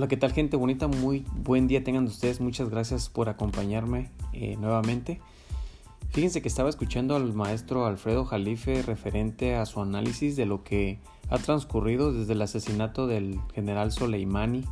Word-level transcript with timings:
Hola, 0.00 0.08
¿qué 0.08 0.16
tal 0.16 0.32
gente 0.32 0.56
bonita? 0.56 0.88
Muy 0.88 1.26
buen 1.44 1.68
día 1.68 1.84
tengan 1.84 2.06
ustedes. 2.06 2.40
Muchas 2.40 2.70
gracias 2.70 3.10
por 3.10 3.28
acompañarme 3.28 4.10
eh, 4.32 4.56
nuevamente. 4.58 5.20
Fíjense 6.08 6.40
que 6.40 6.48
estaba 6.48 6.70
escuchando 6.70 7.16
al 7.16 7.34
maestro 7.34 7.84
Alfredo 7.84 8.24
Jalife 8.24 8.80
referente 8.80 9.56
a 9.56 9.66
su 9.66 9.82
análisis 9.82 10.36
de 10.36 10.46
lo 10.46 10.64
que 10.64 11.00
ha 11.28 11.36
transcurrido 11.36 12.14
desde 12.14 12.32
el 12.32 12.40
asesinato 12.40 13.06
del 13.06 13.38
general 13.52 13.92
Soleimani, 13.92 14.64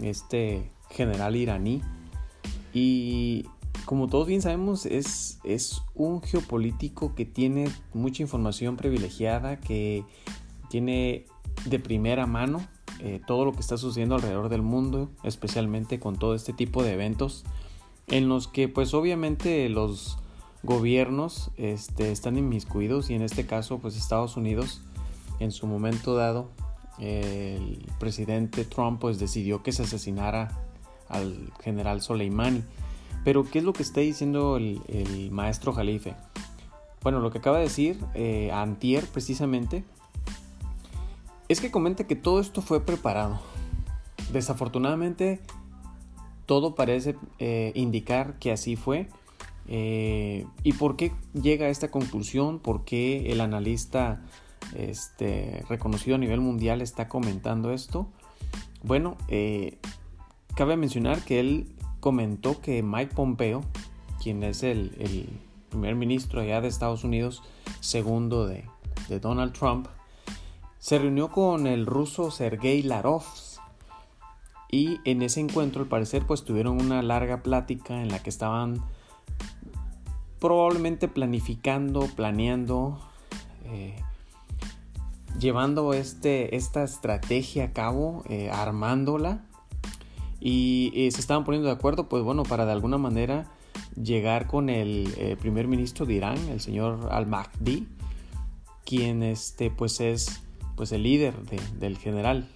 este 0.00 0.70
general 0.88 1.36
iraní. 1.36 1.82
Y 2.72 3.44
como 3.84 4.06
todos 4.06 4.26
bien 4.26 4.40
sabemos, 4.40 4.86
es, 4.86 5.38
es 5.44 5.82
un 5.94 6.22
geopolítico 6.22 7.14
que 7.14 7.26
tiene 7.26 7.68
mucha 7.92 8.22
información 8.22 8.78
privilegiada, 8.78 9.60
que 9.60 10.02
tiene 10.70 11.26
de 11.66 11.78
primera 11.78 12.24
mano 12.24 12.66
eh, 13.00 13.20
todo 13.26 13.44
lo 13.44 13.52
que 13.52 13.60
está 13.60 13.76
sucediendo 13.76 14.14
alrededor 14.14 14.48
del 14.48 14.62
mundo, 14.62 15.10
especialmente 15.22 15.98
con 15.98 16.16
todo 16.16 16.34
este 16.34 16.52
tipo 16.52 16.82
de 16.82 16.94
eventos 16.94 17.44
en 18.08 18.28
los 18.28 18.46
que 18.46 18.68
pues 18.68 18.94
obviamente 18.94 19.68
los 19.68 20.18
gobiernos 20.62 21.50
este, 21.56 22.12
están 22.12 22.36
inmiscuidos 22.36 23.10
y 23.10 23.14
en 23.14 23.22
este 23.22 23.46
caso 23.46 23.78
pues 23.78 23.96
Estados 23.96 24.36
Unidos 24.36 24.80
en 25.40 25.50
su 25.52 25.66
momento 25.66 26.14
dado 26.14 26.50
el 26.98 27.84
presidente 27.98 28.64
Trump 28.64 29.00
pues 29.00 29.18
decidió 29.18 29.62
que 29.62 29.72
se 29.72 29.82
asesinara 29.82 30.58
al 31.08 31.52
general 31.60 32.00
Soleimani. 32.00 32.62
Pero 33.24 33.44
¿qué 33.44 33.58
es 33.58 33.64
lo 33.64 33.72
que 33.72 33.82
está 33.82 34.00
diciendo 34.00 34.56
el, 34.56 35.28
maestro 35.30 35.72
Jalife? 35.72 36.14
Bueno, 37.02 37.20
lo 37.20 37.30
que 37.30 37.38
acaba 37.38 37.58
de 37.58 37.64
decir 37.64 37.98
eh, 38.14 38.50
Antier 38.52 39.04
precisamente 39.06 39.84
es 41.48 41.60
que 41.60 41.70
comenta 41.70 42.06
que 42.06 42.16
todo 42.16 42.40
esto 42.40 42.62
fue 42.62 42.84
preparado. 42.84 43.40
Desafortunadamente, 44.32 45.40
todo 46.46 46.74
parece 46.74 47.16
eh, 47.38 47.72
indicar 47.74 48.38
que 48.38 48.52
así 48.52 48.76
fue. 48.76 49.08
Eh, 49.68 50.46
¿Y 50.62 50.72
por 50.74 50.96
qué 50.96 51.12
llega 51.34 51.66
a 51.66 51.70
esta 51.70 51.90
conclusión? 51.90 52.58
¿Por 52.58 52.84
qué 52.84 53.32
el 53.32 53.40
analista 53.40 54.22
este, 54.76 55.64
reconocido 55.68 56.16
a 56.16 56.18
nivel 56.18 56.40
mundial 56.40 56.80
está 56.80 57.08
comentando 57.08 57.72
esto? 57.72 58.08
Bueno, 58.82 59.16
eh, 59.28 59.78
cabe 60.54 60.76
mencionar 60.76 61.24
que 61.24 61.40
él 61.40 61.72
comentó 62.00 62.60
que 62.60 62.82
Mike 62.82 63.14
Pompeo, 63.14 63.62
quien 64.22 64.42
es 64.42 64.62
el, 64.62 65.28
primer 65.68 65.96
ministro 65.96 66.40
allá 66.40 66.60
de 66.60 66.68
Estados 66.68 67.02
Unidos, 67.02 67.42
segundo 67.80 68.46
de 68.46 68.64
Donald 69.20 69.52
Trump, 69.52 69.88
se 70.86 71.00
reunió 71.00 71.32
con 71.32 71.66
el 71.66 71.84
ruso 71.84 72.30
Sergei 72.30 72.80
Larov 72.80 73.24
y 74.70 75.00
en 75.04 75.20
ese 75.22 75.40
encuentro 75.40 75.82
al 75.82 75.88
parecer 75.88 76.24
pues 76.24 76.44
tuvieron 76.44 76.80
una 76.80 77.02
larga 77.02 77.42
plática 77.42 78.00
en 78.00 78.06
la 78.06 78.22
que 78.22 78.30
estaban 78.30 78.84
probablemente 80.38 81.08
planificando, 81.08 82.08
planeando, 82.14 83.00
eh, 83.64 83.96
llevando 85.40 85.92
este, 85.92 86.54
esta 86.54 86.84
estrategia 86.84 87.64
a 87.64 87.72
cabo, 87.72 88.22
eh, 88.28 88.48
armándola. 88.52 89.44
Y 90.38 90.92
eh, 90.94 91.10
se 91.10 91.18
estaban 91.18 91.42
poniendo 91.42 91.66
de 91.66 91.74
acuerdo 91.74 92.08
pues 92.08 92.22
bueno 92.22 92.44
para 92.44 92.64
de 92.64 92.70
alguna 92.70 92.96
manera 92.96 93.50
llegar 94.00 94.46
con 94.46 94.68
el 94.68 95.36
primer 95.40 95.66
ministro 95.66 96.06
de 96.06 96.14
Irán, 96.14 96.38
el 96.48 96.60
señor 96.60 97.08
al-Mahdi, 97.10 97.88
quien 98.84 99.24
este 99.24 99.72
pues 99.72 99.98
es 100.00 100.45
pues 100.76 100.92
el 100.92 101.02
líder 101.02 101.34
del 101.78 101.98
general 101.98 102.48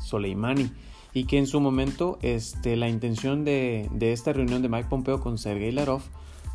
Soleimani 0.00 0.70
y 1.14 1.24
que 1.24 1.38
en 1.38 1.46
su 1.46 1.60
momento 1.60 2.18
este, 2.22 2.76
la 2.76 2.88
intención 2.88 3.44
de, 3.44 3.88
esta 4.00 4.32
reunión 4.32 4.62
de 4.62 4.68
Mike 4.68 4.88
Pompeo 4.90 5.20
con 5.20 5.38
Sergei 5.38 5.70
Larov 5.72 6.02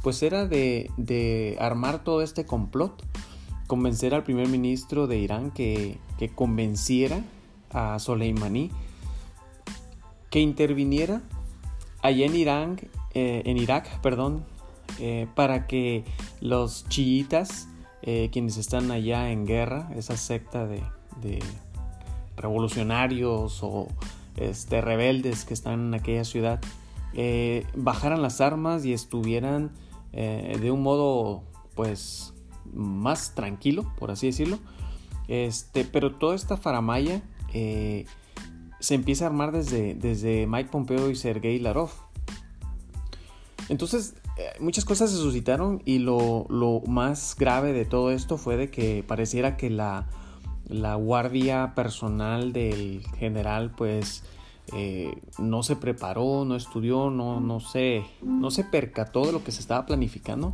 pues 0.04 0.22
era 0.22 0.46
de, 0.46 1.58
armar 1.60 2.04
todo 2.04 2.22
este 2.22 2.46
complot, 2.46 3.04
convencer 3.68 4.14
al 4.14 4.24
primer 4.24 4.48
ministro 4.48 5.08
de 5.08 5.18
Irán 5.18 5.52
que, 5.52 5.98
convenciera 6.36 7.24
a 7.72 7.98
Soleimani 8.00 8.72
que 10.30 10.42
interviniera 10.42 11.22
allá 12.02 12.26
en 12.26 12.36
Irán, 12.36 12.80
eh, 13.14 13.42
en 13.46 13.58
Irak, 13.58 14.02
perdón, 14.02 14.44
eh, 15.00 15.28
para 15.34 15.66
que 15.66 16.04
los 16.42 16.88
chiitas 16.90 17.69
eh, 18.02 18.30
quienes 18.32 18.58
están 18.58 18.92
allá 18.92 19.32
en 19.32 19.46
guerra, 19.46 19.90
esa 19.96 20.16
secta 20.18 20.66
de, 20.68 20.82
revolucionarios 22.38 23.62
o 23.62 23.88
este, 24.38 24.80
rebeldes 24.80 25.44
que 25.44 25.54
están 25.54 25.88
en 25.88 25.94
aquella 25.94 26.24
ciudad, 26.24 26.62
eh, 27.14 27.66
bajaran 27.76 28.22
las 28.22 28.40
armas 28.40 28.86
y 28.86 28.94
estuvieran 28.94 29.72
eh, 30.14 30.58
de 30.62 30.72
un 30.72 30.82
modo 30.82 31.44
pues 31.76 32.34
más 32.74 33.36
tranquilo, 33.36 33.92
por 33.98 34.12
así 34.12 34.28
decirlo. 34.28 34.60
Este, 35.28 35.84
pero 35.84 36.16
toda 36.16 36.36
esta 36.36 36.56
faramaya 36.56 37.22
se 37.52 38.96
empieza 38.96 39.26
a 39.26 39.28
armar 39.28 39.52
desde, 39.52 39.94
desde 39.96 40.48
Mike 40.48 40.70
Pompeo 40.72 41.10
y 41.10 41.16
Sergei 41.16 41.60
Larov. 41.60 41.92
Entonces, 43.68 44.16
muchas 44.60 44.86
cosas 44.86 45.12
se 45.12 45.18
suscitaron 45.18 45.82
y 45.86 46.00
lo, 46.00 46.48
más 46.88 47.36
grave 47.38 47.74
de 47.74 47.86
todo 47.86 48.12
esto 48.12 48.38
fue 48.38 48.58
de 48.58 48.70
que 48.70 49.04
pareciera 49.08 49.58
que 49.58 49.70
la, 49.70 50.08
guardia 50.96 51.74
personal 51.76 52.54
del 52.54 53.04
general 53.18 53.72
pues 53.76 54.24
eh, 54.74 55.14
no 55.38 55.64
se 55.64 55.76
preparó, 55.76 56.46
no 56.46 56.56
estudió, 56.56 57.10
no, 57.10 57.40
no, 57.40 57.60
se, 57.60 58.04
no 58.22 58.52
se 58.52 58.64
percató 58.64 59.26
de 59.26 59.32
lo 59.32 59.44
que 59.44 59.52
se 59.52 59.62
estaba 59.62 59.86
planificando 59.86 60.52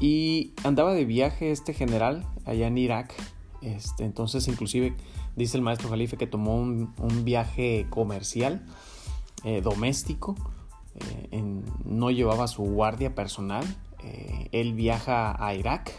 y 0.00 0.52
andaba 0.64 0.94
de 0.94 1.04
viaje 1.04 1.52
este 1.52 1.74
general 1.74 2.26
allá 2.44 2.66
en 2.66 2.78
Irak. 2.78 3.14
Este, 3.60 4.04
entonces 4.04 4.48
inclusive 4.48 4.94
dice 5.36 5.56
el 5.56 5.62
maestro 5.62 5.88
Jalife 5.88 6.16
que 6.16 6.26
tomó 6.26 6.56
un, 6.56 6.92
viaje 7.24 7.86
comercial, 7.90 8.66
eh, 9.44 9.60
doméstico, 9.62 10.36
eh, 10.94 11.42
no 11.84 12.10
llevaba 12.10 12.48
su 12.48 12.62
guardia 12.62 13.14
personal. 13.14 13.64
Eh, 14.02 14.48
él 14.52 14.74
viaja 14.74 15.34
a 15.44 15.54
Irak. 15.54 15.92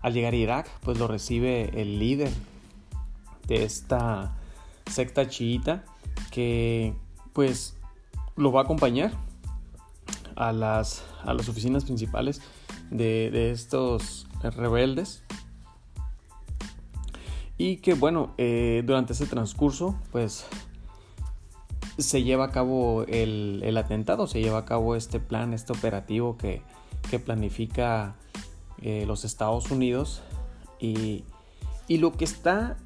Al 0.00 0.12
llegar 0.12 0.34
a 0.34 0.36
Irak, 0.36 0.70
pues 0.80 0.98
lo 0.98 1.08
recibe 1.08 1.80
el 1.80 1.98
líder 1.98 2.30
de 3.46 3.64
esta 3.64 4.36
secta 4.90 5.28
chiita 5.28 5.84
que 6.30 6.94
pues 7.32 7.76
lo 8.36 8.52
va 8.52 8.60
a 8.60 8.64
acompañar 8.64 9.12
a 10.36 10.52
las, 10.52 11.04
a 11.24 11.32
las 11.34 11.48
oficinas 11.48 11.84
principales 11.84 12.42
de, 12.90 13.50
estos 13.50 14.26
rebeldes 14.42 15.22
y 17.56 17.76
que 17.76 17.94
bueno 17.94 18.34
eh, 18.36 18.82
durante 18.84 19.14
ese 19.14 19.26
transcurso 19.26 19.98
pues 20.12 20.46
se 21.98 22.22
lleva 22.22 22.46
a 22.46 22.50
cabo 22.50 23.04
el, 23.06 23.76
atentado, 23.76 24.26
se 24.26 24.40
lleva 24.40 24.58
a 24.58 24.64
cabo 24.64 24.96
este 24.96 25.20
plan, 25.20 25.52
este 25.52 25.72
operativo 25.72 26.36
que, 26.36 26.62
planifica 27.24 28.16
eh, 28.82 29.04
los 29.06 29.24
Estados 29.24 29.70
Unidos. 29.70 30.22
Y, 30.80 31.24
lo 31.88 32.12
que 32.12 32.24
está 32.24 32.76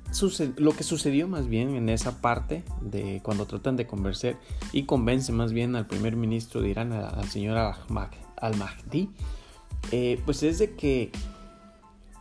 lo 0.56 0.72
que 0.72 0.82
sucedió 0.82 1.28
más 1.28 1.46
bien 1.46 1.76
en 1.76 1.88
esa 1.88 2.20
parte 2.20 2.64
de 2.82 3.20
cuando 3.22 3.46
tratan 3.46 3.76
de 3.76 3.86
convencer 3.86 4.36
y 4.72 4.84
convence 4.84 5.32
más 5.32 5.52
bien 5.52 5.76
al 5.76 5.86
primer 5.86 6.16
ministro 6.16 6.60
de 6.60 6.70
Irán, 6.70 6.92
al, 6.92 7.28
señor 7.28 7.56
al-Mahdi, 8.36 9.08
eh, 9.92 10.20
pues 10.24 10.42
es 10.42 10.58
de 10.58 10.74
que 10.74 11.12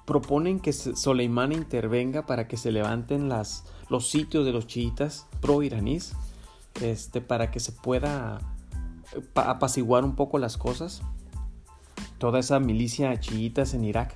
proponen 0.05 0.59
que 0.59 0.71
Soleimani 0.71 1.55
intervenga 1.55 2.25
para 2.25 2.47
que 2.47 2.55
se 2.55 2.71
levanten 2.71 3.27
las, 3.27 3.65
los 3.89 4.09
sitios 4.09 4.45
de 4.45 4.53
los 4.53 4.67
chiitas 4.67 5.27
pro-iraníes 5.41 6.13
este, 6.81 7.21
para 7.21 7.51
que 7.51 7.59
se 7.59 7.71
pueda 7.71 8.39
apaciguar 9.35 10.03
un 10.03 10.15
poco 10.15 10.37
las 10.37 10.57
cosas. 10.57 11.01
Toda 12.17 12.39
esa 12.39 12.59
milicia 12.59 13.19
chiitas 13.19 13.73
en 13.73 13.85
Irak, 13.85 14.15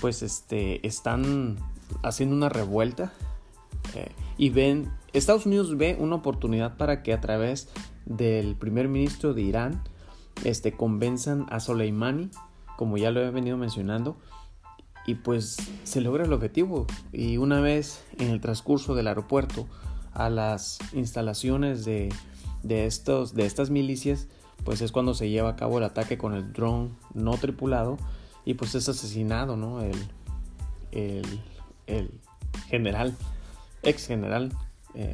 pues 0.00 0.22
este, 0.22 0.86
están 0.86 1.58
haciendo 2.02 2.34
una 2.34 2.48
revuelta 2.48 3.12
eh, 3.94 4.12
y 4.38 4.50
ven, 4.50 4.90
Estados 5.12 5.46
Unidos 5.46 5.76
ve 5.76 5.96
una 5.98 6.16
oportunidad 6.16 6.76
para 6.76 7.02
que 7.02 7.12
a 7.12 7.20
través 7.20 7.68
del 8.06 8.56
primer 8.56 8.88
ministro 8.88 9.34
de 9.34 9.42
Irán, 9.42 9.82
este, 10.44 10.72
convenzan 10.72 11.46
a 11.50 11.60
Soleimani, 11.60 12.30
como 12.76 12.96
ya 12.96 13.10
lo 13.10 13.20
he 13.20 13.30
venido 13.30 13.56
mencionando, 13.56 14.16
y 15.06 15.16
pues 15.16 15.56
se 15.84 16.00
logra 16.00 16.24
el 16.24 16.32
objetivo. 16.32 16.86
Y 17.12 17.36
una 17.36 17.60
vez 17.60 18.04
en 18.18 18.30
el 18.30 18.40
transcurso 18.40 18.94
del 18.94 19.08
aeropuerto, 19.08 19.66
a 20.14 20.30
las 20.30 20.78
instalaciones 20.92 21.84
de, 21.84 22.10
estos, 22.68 23.34
de 23.34 23.46
estas 23.46 23.70
milicias, 23.70 24.28
pues 24.64 24.80
es 24.80 24.92
cuando 24.92 25.14
se 25.14 25.30
lleva 25.30 25.50
a 25.50 25.56
cabo 25.56 25.78
el 25.78 25.84
ataque 25.84 26.18
con 26.18 26.34
el 26.34 26.52
dron 26.52 26.96
no 27.14 27.36
tripulado 27.36 27.98
y 28.44 28.54
pues 28.54 28.74
es 28.74 28.88
asesinado, 28.88 29.56
¿no? 29.56 29.80
El, 29.80 29.94
el, 31.86 32.10
general, 32.68 33.16
ex 33.82 34.06
general. 34.06 34.52
Eh, 34.94 35.12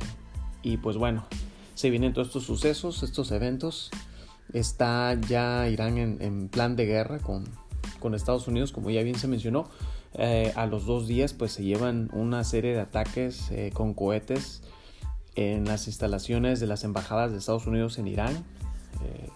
y 0.63 0.77
pues 0.79 0.97
bueno, 0.97 1.25
se 1.75 1.91
vienen 1.91 2.13
todos 2.13 2.29
estos 2.29 2.45
sucesos, 2.45 3.03
estos 3.03 3.31
eventos. 3.31 3.91
Está 4.53 5.15
ya 5.29 5.69
Irán 5.69 5.99
en, 5.99 6.49
plan 6.49 6.75
de 6.75 6.87
guerra 6.87 7.19
con, 7.19 7.45
con, 8.01 8.15
Estados 8.15 8.49
Unidos, 8.49 8.73
como 8.73 8.91
ya 8.91 9.03
bien 9.03 9.19
se 9.19 9.29
mencionó. 9.29 9.69
Eh, 10.15 10.53
a 10.57 10.67
los 10.67 10.87
dos 10.87 11.07
días 11.07 11.35
pues 11.35 11.53
se 11.53 11.63
llevan 11.63 12.09
una 12.15 12.43
serie 12.43 12.73
de 12.73 12.81
ataques 12.81 13.51
eh, 13.51 13.71
con 13.75 13.93
cohetes 13.93 14.63
en 15.35 15.65
las 15.65 15.87
instalaciones 15.87 16.61
de 16.61 16.67
las 16.67 16.85
embajadas 16.85 17.33
de 17.33 17.39
Estados 17.39 17.67
Unidos 17.67 17.99
en 17.99 18.09
Irán. 18.09 18.35
Eh, 19.03 19.29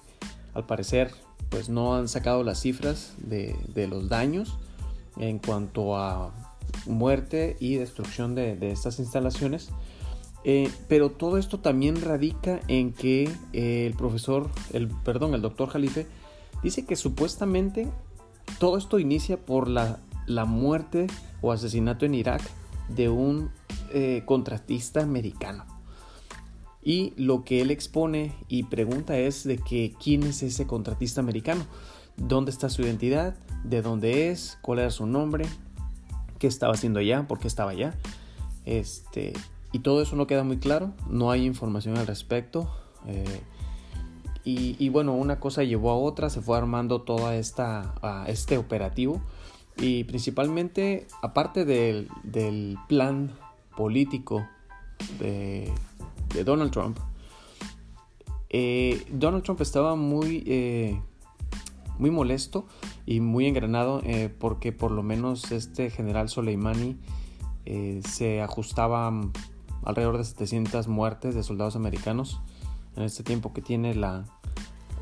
al 0.55 0.67
parecer 0.67 1.13
pues 1.49 1.69
no 1.69 1.95
han 1.95 2.09
sacado 2.09 2.43
las 2.45 2.61
cifras 2.61 3.15
de, 3.19 3.55
los 3.89 4.09
daños 4.09 4.59
en 5.19 5.39
cuanto 5.39 5.97
a 5.99 6.33
muerte 6.87 7.57
y 7.61 7.77
destrucción 7.77 8.35
de, 8.35 8.73
estas 8.73 8.99
instalaciones. 8.99 9.71
Eh, 10.45 10.71
pero 10.89 11.11
todo 11.11 11.37
esto 11.37 11.61
también 11.61 12.01
radica 12.01 12.61
en 12.69 12.93
que 12.93 13.31
el 13.53 13.95
profesor, 13.95 14.51
el, 14.73 14.89
perdón, 14.89 15.35
el 15.35 15.43
doctor 15.43 15.69
Jalife 15.69 16.07
dice 16.63 16.87
que 16.87 16.97
supuestamente 16.97 17.89
todo 18.59 18.79
esto 18.79 18.99
inicia 18.99 19.37
por 19.37 19.69
la, 19.69 20.01
la 20.27 20.47
muerte 20.47 21.07
o 21.43 21.53
asesinato 21.53 22.07
en 22.07 22.15
Irak 22.15 22.43
de 22.89 23.09
un 23.09 23.51
eh, 23.93 24.23
contratista 24.25 25.03
americano. 25.03 25.67
Y 26.83 27.13
lo 27.17 27.45
que 27.45 27.61
él 27.61 27.71
expone 27.71 28.33
y 28.49 28.65
pregunta 28.65 29.17
es 29.19 29.45
de 29.45 29.59
que 29.59 29.95
quién 30.03 30.25
es 30.25 30.43
ese 30.43 30.67
contratista 30.67 31.21
americano, 31.21 31.65
dónde 32.17 32.51
está 32.51 32.69
su 32.69 32.83
identidad, 32.83 33.37
de 33.65 33.83
dónde 33.83 34.31
es, 34.31 34.59
cuál 34.63 34.81
era 34.81 34.91
su 34.91 35.07
nombre, 35.07 35.47
qué 36.39 36.47
estaba 36.49 36.75
haciendo 36.75 36.99
allá, 36.99 37.27
por 37.29 37.39
qué 37.39 37.47
estaba 37.47 37.71
allá. 37.71 37.95
Este, 38.65 39.33
y 39.73 39.81
todo 39.81 40.03
eso 40.03 40.17
no 40.17 40.27
queda 40.27 40.43
muy 40.43 40.59
claro, 40.59 40.93
no 41.09 41.31
hay 41.31 41.47
información 41.47 41.97
al 41.99 42.07
respecto. 42.07 42.69
Eh, 43.07 43.43
y, 44.45 44.89
bueno, 44.89 45.15
una 45.15 45.39
cosa 45.39 45.63
llevó 45.63 45.93
a 45.93 45.97
otra, 45.97 46.29
se 46.29 46.41
fue 46.41 46.59
armando 46.59 47.05
esta 47.33 47.95
este 48.27 48.59
operativo 48.59 49.21
y 49.77 50.05
principalmente, 50.05 51.07
aparte 51.23 51.65
del, 51.65 52.09
plan 52.89 53.31
político 53.77 54.47
de, 55.19 55.73
Donald 56.45 56.73
Trump, 56.73 56.99
eh, 58.55 59.03
Donald 59.11 59.43
Trump 59.43 59.63
estaba 59.63 59.97
muy, 59.97 60.45
eh, 60.47 61.01
muy 61.99 62.11
molesto 62.11 62.67
y 63.07 63.21
muy 63.21 63.47
engranado 63.47 64.03
eh, 64.05 64.29
porque 64.39 64.73
por 64.73 64.91
lo 64.91 65.03
menos 65.03 65.51
este 65.53 65.91
general 65.91 66.29
Soleimani 66.29 66.99
se 68.05 68.43
ajustaba 68.43 69.13
alrededor 69.85 70.19
de 70.19 70.25
700 70.25 70.89
muertes 70.89 71.35
de 71.35 71.45
soldados 71.45 71.77
americanos 71.77 72.41
en 72.97 73.05
este 73.05 73.23
tiempo 73.23 73.53
que 73.53 73.63
tiene 73.63 73.95
la, 73.95 74.25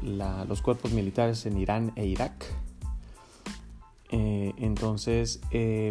los 0.03 0.61
cuerpos 0.61 0.93
militares 0.93 1.47
en 1.47 1.59
Irán 1.59 1.93
e 1.97 2.07
Irak. 2.07 2.45
Entonces, 4.11 5.41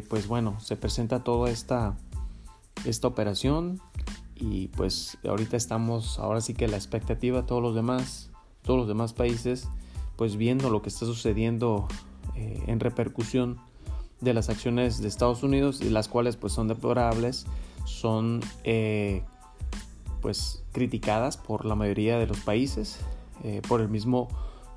pues 0.10 0.28
bueno, 0.28 0.60
se 0.60 0.76
presenta 0.76 1.24
toda 1.24 1.50
esta, 1.50 1.98
esta 2.86 3.08
operación 3.08 3.82
y 4.40 4.70
pues 4.70 5.18
ahorita 5.28 5.58
estamos, 5.58 6.18
ahora 6.20 6.42
sí 6.42 6.54
que 6.54 6.68
la 6.68 6.78
expectativa, 6.78 7.46
todos 7.46 7.62
los 7.62 7.76
demás, 7.76 8.32
todos 8.64 8.80
los 8.80 8.88
demás 8.88 9.14
países 9.14 9.68
pues 10.20 10.36
viendo 10.36 10.70
lo 10.70 10.82
que 10.82 10.90
está 10.90 11.06
sucediendo 11.06 11.88
eh, 12.36 12.62
en 12.68 12.82
repercusión 12.82 13.58
de 14.20 14.34
las 14.34 14.50
acciones 14.50 15.02
de 15.02 15.08
Estados 15.08 15.44
Unidos 15.44 15.80
y 15.80 15.90
las 15.90 16.10
cuales 16.10 16.36
pues 16.36 16.52
son 16.52 16.68
deplorables, 16.68 17.46
son 17.86 18.42
eh, 18.66 19.24
pues 20.22 20.62
criticadas 20.74 21.38
por 21.38 21.64
la 21.64 21.76
mayoría 21.76 22.18
de 22.18 22.28
los 22.28 22.40
países, 22.40 23.00
eh, 23.46 23.62
por 23.66 23.80
el 23.80 23.88
mismo 23.88 24.28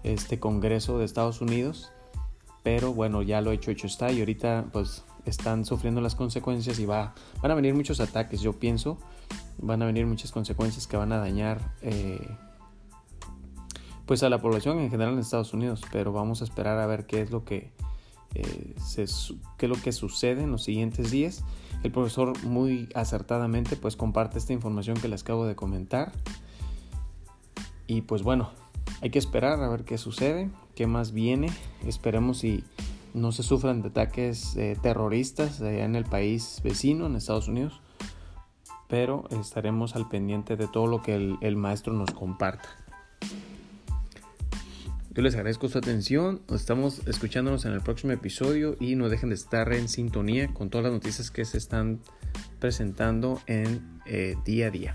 este 0.05 0.39
Congreso 0.39 0.99
de 0.99 1.05
Estados 1.05 1.41
Unidos, 1.41 1.91
pero 2.63 2.93
bueno 2.93 3.23
ya 3.23 3.41
lo 3.41 3.51
hecho 3.51 3.73
hecho 3.73 3.89
está 3.89 4.13
y 4.13 4.21
ahorita 4.21 4.67
pues 4.73 5.03
están 5.25 5.65
sufriendo 5.65 6.01
las 6.01 6.15
consecuencias 6.15 6.79
y 6.79 6.87
va, 6.87 7.15
van 7.43 7.51
a 7.51 7.55
venir 7.55 7.75
muchos 7.75 7.99
ataques 7.99 8.41
yo 8.43 8.53
pienso, 8.53 8.97
van 9.59 9.83
a 9.83 9.87
venir 9.87 10.07
muchas 10.07 10.33
consecuencias 10.33 10.87
que 10.87 10.97
van 10.97 11.13
a 11.13 11.19
dañar 11.19 11.61
pues 14.07 14.23
a 14.23 14.29
la 14.29 14.41
población 14.41 14.79
en 14.81 14.91
general 14.91 15.15
en 15.15 15.21
Estados 15.21 15.55
Unidos, 15.55 15.83
pero 15.91 16.13
vamos 16.13 16.41
a 16.43 16.45
esperar 16.45 16.79
a 16.79 16.87
ver 16.87 17.07
qué 17.07 17.23
es 17.23 17.31
lo 17.31 17.45
que 17.45 17.73
eh, 18.35 18.75
qué 18.95 19.03
es 19.67 19.71
lo 19.71 19.77
que 19.77 19.93
sucede 19.93 20.43
en 20.43 20.51
los 20.51 20.65
siguientes 20.65 21.11
días. 21.11 21.45
El 21.83 21.93
profesor 21.93 22.33
muy 22.45 22.89
acertadamente 22.95 23.77
pues 23.77 23.97
comparte 23.97 24.39
esta 24.39 24.53
información 24.53 24.97
que 24.97 25.09
les 25.09 25.23
acabo 25.23 25.47
de 25.47 25.55
comentar. 25.55 26.13
Y 27.87 28.03
pues 28.03 28.23
bueno, 28.23 28.51
hay 29.01 29.11
que 29.11 29.19
esperar 29.19 29.63
a 29.63 29.69
ver 29.69 29.85
qué 29.85 29.99
sucede, 29.99 30.51
qué 30.75 30.87
más 30.87 31.13
viene. 31.13 31.51
Esperemos 31.87 32.39
si 32.39 32.65
no 33.15 33.33
se 33.33 33.43
sufran 33.43 33.83
de 33.83 33.89
ataques 33.89 34.57
eh, 34.57 34.79
terroristas 34.81 35.61
en 35.61 35.97
el 35.97 36.05
país 36.05 36.61
vecino, 36.65 37.07
en 37.07 37.17
Estados 37.17 37.49
Unidos. 37.49 37.81
Pero 38.93 39.25
estaremos 39.31 39.97
al 39.97 40.07
pendiente 40.07 40.55
de 40.55 40.69
todo 40.69 40.87
lo 40.87 41.03
que 41.03 41.15
el 41.41 41.57
maestro 41.57 41.95
nos 41.95 42.11
comparta. 42.11 42.69
Yo 45.15 45.23
les 45.23 45.35
agradezco 45.35 45.71
su 45.71 45.79
atención. 45.79 46.43
Estamos 46.51 47.01
escuchándonos 47.07 47.65
en 47.65 47.73
el 47.73 47.81
próximo 47.81 48.13
episodio 48.13 48.77
y 48.79 48.95
no 48.97 49.09
dejen 49.09 49.31
de 49.31 49.37
estar 49.37 49.73
en 49.73 49.89
sintonía 49.89 50.49
con 50.49 50.69
todas 50.69 50.85
las 50.85 50.93
noticias 50.93 51.31
que 51.31 51.47
se 51.47 51.57
están 51.57 52.01
presentando 52.61 53.41
en 53.47 54.01
eh, 54.05 54.37
día 54.45 54.67
a 54.67 54.71
día. 54.71 54.95